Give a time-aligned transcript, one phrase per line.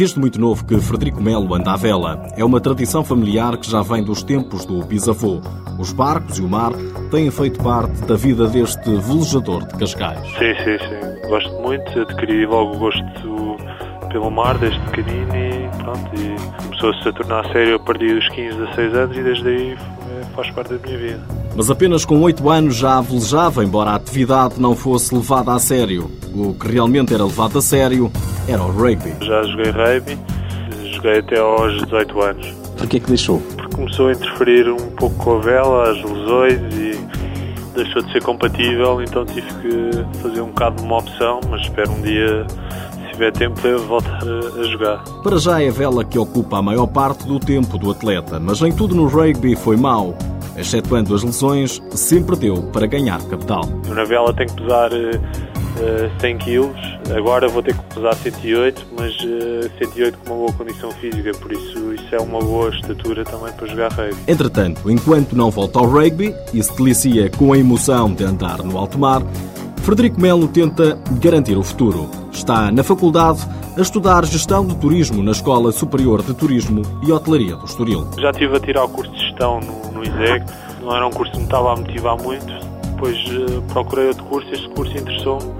[0.00, 2.26] Desde muito novo que Frederico Melo anda à vela.
[2.34, 5.42] É uma tradição familiar que já vem dos tempos do bisavô.
[5.78, 6.72] Os barcos e o mar
[7.10, 10.22] têm feito parte da vida deste velejador de Cascais.
[10.38, 11.28] Sim, sim, sim.
[11.28, 12.00] Gosto muito.
[12.00, 13.04] Adquiri logo o gosto
[14.10, 16.10] pelo mar desde pequenino e pronto.
[16.18, 19.78] E começou-se a tornar sério a partir dos 15, 16 anos e desde aí
[20.34, 21.39] faz parte da minha vida.
[21.56, 26.10] Mas apenas com 8 anos já velejava, embora a atividade não fosse levada a sério.
[26.34, 28.10] O que realmente era levado a sério
[28.48, 29.14] era o rugby.
[29.20, 30.18] Já joguei rugby,
[30.92, 32.46] joguei até aos 18 anos.
[32.76, 33.40] Por que é que deixou?
[33.56, 36.98] Porque começou a interferir um pouco com a vela, as lesões e
[37.74, 41.90] deixou de ser compatível, então tive que fazer um bocado de uma opção, mas espero
[41.90, 42.46] um dia
[43.20, 45.04] tiver tempo, eu voltar a jogar.
[45.22, 48.62] Para já é a vela que ocupa a maior parte do tempo do atleta, mas
[48.62, 50.16] nem tudo no rugby foi mau.
[50.60, 53.64] Excetuando as lesões, sempre deu para ganhar capital.
[53.88, 56.72] Na vela tenho que pesar uh, 100 kg,
[57.16, 61.52] agora vou ter que pesar 108, mas uh, 108 com uma boa condição física, por
[61.52, 64.16] isso isso é uma boa estatura também para jogar rugby.
[64.28, 68.76] Entretanto, enquanto não volta ao rugby e se delicia com a emoção de andar no
[68.76, 69.22] alto mar,
[69.82, 72.08] Frederico Melo tenta garantir o futuro.
[72.32, 77.56] Está na faculdade a estudar gestão de turismo na Escola Superior de Turismo e Hotelaria
[77.56, 78.06] do Estoril.
[78.18, 80.44] Já estive a tirar o curso de gestão no, no ISEG,
[80.80, 82.52] não era um curso que me estava a motivar muito,
[82.92, 85.52] depois uh, procurei outro curso, este curso interessou-me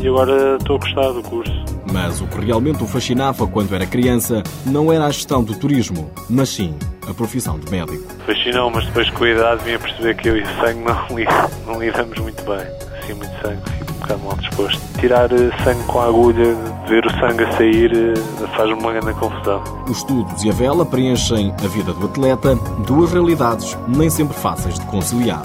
[0.00, 1.64] e agora estou a gostar do curso.
[1.92, 6.10] Mas o que realmente o fascinava quando era criança não era a gestão do turismo,
[6.28, 6.74] mas sim
[7.08, 8.04] a profissão de médico.
[8.26, 10.84] Fascinou, mas depois com a idade vim a perceber que eu e o sangue
[11.66, 14.80] não, não lidamos muito bem assim muito sangue, fico bocado mal disposto.
[14.98, 16.54] Tirar eh, sangue com a agulha,
[16.88, 19.62] ver o sangue a sair, eh, faz-me uma grande confusão.
[19.88, 24.78] Os estudos e a vela preenchem a vida do atleta, duas realidades nem sempre fáceis
[24.78, 25.42] de conciliar.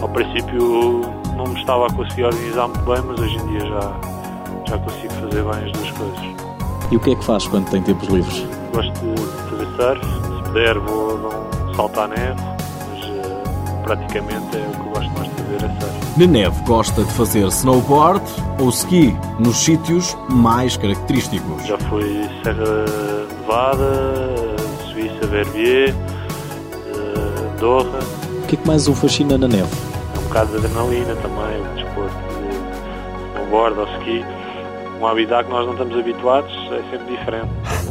[0.00, 1.00] Ao princípio
[1.36, 3.92] não me estava a conseguir organizar muito bem, mas hoje em dia já,
[4.68, 6.38] já consigo fazer bem as duas coisas.
[6.90, 8.46] E o que é que faz quando tem tempos livres?
[8.72, 12.40] Gosto de fazer surf, se puder vou dar um salto à neve,
[13.88, 16.20] praticamente é o que eu gosto mais de fazer, é surf.
[16.20, 18.22] Na neve gosta de fazer snowboard
[18.60, 21.66] ou ski nos sítios mais característicos.
[21.66, 22.84] Já fui Serra
[23.40, 24.56] Nevada,
[24.92, 25.94] Suíça, Verbier,
[27.54, 28.00] Andorra.
[28.42, 29.70] O que é que mais o fascina na neve?
[30.14, 34.24] É um bocado de adrenalina também, o desporto de snowboard ou ski.
[35.00, 37.48] Um habitat que nós não estamos habituados, é sempre diferente.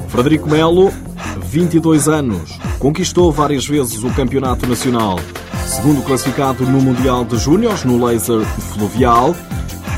[0.09, 0.91] Frederico Melo,
[1.39, 5.17] 22 anos, conquistou várias vezes o Campeonato Nacional
[5.67, 9.35] segundo classificado no Mundial de Júniores no laser fluvial,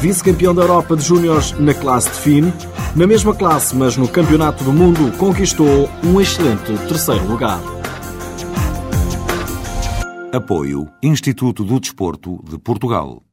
[0.02, 2.54] vice-campeão da Europa de Júniores na classe de fim.
[2.96, 7.62] Na mesma classe, mas no Campeonato do Mundo, conquistou um excelente terceiro lugar.
[10.34, 13.29] Apoio Instituto do Desporto de Portugal.